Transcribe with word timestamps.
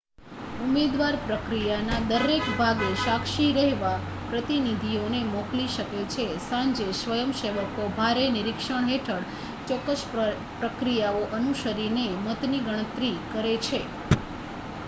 ઉમેદવાર 0.61 1.15
પ્રક્રિયાના 1.23 1.97
દરેક 2.11 2.47
ભાગે 2.55 2.87
સાક્ષી 3.01 3.49
રહેવા 3.57 3.91
પ્રતિનિધિઓને 4.29 5.19
મોકલી 5.27 5.67
શકે 5.73 6.01
છે 6.15 6.25
સાંજે 6.47 6.87
સ્વયંસેવકો 6.95 7.85
ભારે 7.93 8.25
નિરક્ષણ 8.33 8.89
હેઠળ 8.89 9.29
ચોક્કસ 9.67 10.07
પ્રક્રિયાઓ 10.59 11.23
અનુસરીને 11.35 12.07
મતની 12.25 12.65
ગણતરી 12.65 13.15
કરે 13.31 13.55
છે 13.63 13.81